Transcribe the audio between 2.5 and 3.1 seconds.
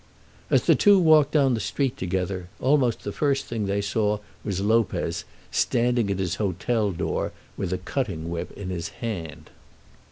almost